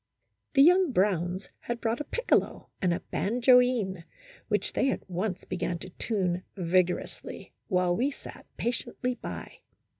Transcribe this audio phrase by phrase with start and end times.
[0.55, 4.03] The young Browns had brought a piccolo and a banjoine,
[4.47, 9.59] which they at once began to tune vigor ously, while we sat patiently by.